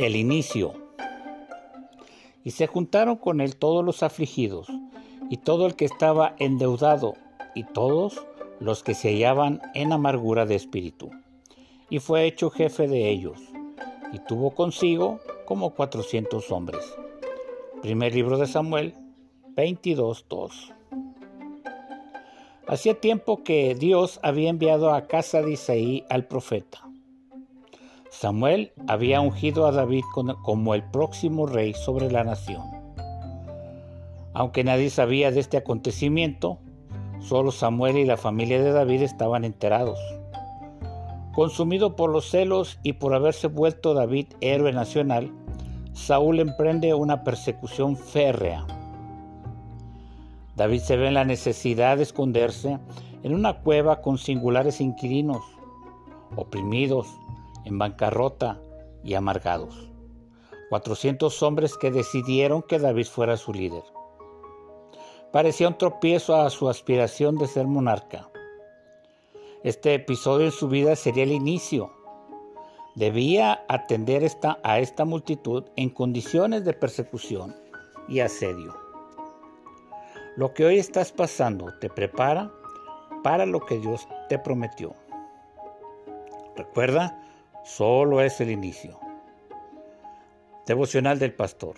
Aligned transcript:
El 0.00 0.16
inicio. 0.16 0.72
Y 2.42 2.52
se 2.52 2.66
juntaron 2.66 3.16
con 3.16 3.42
él 3.42 3.56
todos 3.56 3.84
los 3.84 4.02
afligidos, 4.02 4.66
y 5.28 5.36
todo 5.36 5.66
el 5.66 5.76
que 5.76 5.84
estaba 5.84 6.34
endeudado, 6.38 7.16
y 7.54 7.64
todos 7.64 8.26
los 8.60 8.82
que 8.82 8.94
se 8.94 9.10
hallaban 9.10 9.60
en 9.74 9.92
amargura 9.92 10.46
de 10.46 10.54
espíritu. 10.54 11.10
Y 11.90 11.98
fue 11.98 12.24
hecho 12.24 12.48
jefe 12.48 12.88
de 12.88 13.10
ellos, 13.10 13.42
y 14.10 14.20
tuvo 14.20 14.52
consigo 14.52 15.20
como 15.44 15.74
cuatrocientos 15.74 16.50
hombres. 16.50 16.80
Primer 17.82 18.14
libro 18.14 18.38
de 18.38 18.46
Samuel 18.46 18.94
22.2. 19.54 20.72
Hacía 22.66 22.98
tiempo 22.98 23.44
que 23.44 23.74
Dios 23.74 24.18
había 24.22 24.48
enviado 24.48 24.94
a 24.94 25.06
casa 25.06 25.42
de 25.42 25.52
Isaí 25.52 26.06
al 26.08 26.26
profeta. 26.26 26.89
Samuel 28.10 28.72
había 28.88 29.20
ungido 29.20 29.66
a 29.66 29.72
David 29.72 30.02
como 30.42 30.74
el 30.74 30.82
próximo 30.90 31.46
rey 31.46 31.74
sobre 31.74 32.10
la 32.10 32.24
nación. 32.24 32.62
Aunque 34.34 34.64
nadie 34.64 34.90
sabía 34.90 35.30
de 35.30 35.38
este 35.38 35.56
acontecimiento, 35.56 36.58
solo 37.20 37.52
Samuel 37.52 37.98
y 37.98 38.04
la 38.04 38.16
familia 38.16 38.60
de 38.60 38.72
David 38.72 39.02
estaban 39.02 39.44
enterados. 39.44 39.98
Consumido 41.32 41.94
por 41.94 42.10
los 42.10 42.28
celos 42.28 42.80
y 42.82 42.94
por 42.94 43.14
haberse 43.14 43.46
vuelto 43.46 43.94
David 43.94 44.26
héroe 44.40 44.72
nacional, 44.72 45.30
Saúl 45.92 46.40
emprende 46.40 46.92
una 46.94 47.22
persecución 47.22 47.96
férrea. 47.96 48.66
David 50.56 50.80
se 50.80 50.96
ve 50.96 51.08
en 51.08 51.14
la 51.14 51.24
necesidad 51.24 51.96
de 51.96 52.02
esconderse 52.02 52.78
en 53.22 53.34
una 53.34 53.60
cueva 53.60 54.02
con 54.02 54.18
singulares 54.18 54.80
inquilinos, 54.80 55.42
oprimidos, 56.36 57.06
en 57.64 57.78
bancarrota 57.78 58.60
y 59.02 59.14
amargados. 59.14 59.90
400 60.70 61.42
hombres 61.42 61.76
que 61.76 61.90
decidieron 61.90 62.62
que 62.62 62.78
David 62.78 63.06
fuera 63.06 63.36
su 63.36 63.52
líder. 63.52 63.82
Parecía 65.32 65.68
un 65.68 65.78
tropiezo 65.78 66.36
a 66.36 66.50
su 66.50 66.68
aspiración 66.68 67.36
de 67.38 67.46
ser 67.46 67.66
monarca. 67.66 68.28
Este 69.62 69.94
episodio 69.94 70.46
en 70.46 70.52
su 70.52 70.68
vida 70.68 70.96
sería 70.96 71.24
el 71.24 71.32
inicio. 71.32 71.92
Debía 72.94 73.64
atender 73.68 74.24
esta, 74.24 74.58
a 74.62 74.78
esta 74.78 75.04
multitud 75.04 75.64
en 75.76 75.90
condiciones 75.90 76.64
de 76.64 76.72
persecución 76.72 77.54
y 78.08 78.20
asedio. 78.20 78.74
Lo 80.36 80.54
que 80.54 80.64
hoy 80.64 80.78
estás 80.78 81.12
pasando 81.12 81.78
te 81.80 81.90
prepara 81.90 82.50
para 83.22 83.46
lo 83.46 83.60
que 83.60 83.78
Dios 83.78 84.08
te 84.28 84.38
prometió. 84.38 84.94
Recuerda, 86.56 87.19
solo 87.64 88.20
es 88.20 88.40
el 88.40 88.50
inicio. 88.50 88.98
Devocional 90.66 91.18
del 91.18 91.34
Pastor. 91.34 91.76